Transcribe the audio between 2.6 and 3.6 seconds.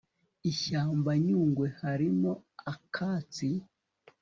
akatsi